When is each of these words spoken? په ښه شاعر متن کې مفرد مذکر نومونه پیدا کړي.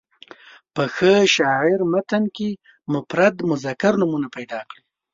په 0.73 0.83
ښه 0.95 1.13
شاعر 1.35 1.79
متن 1.91 2.23
کې 2.35 2.49
مفرد 2.93 3.35
مذکر 3.49 3.93
نومونه 4.01 4.27
پیدا 4.35 4.59
کړي. 4.69 4.81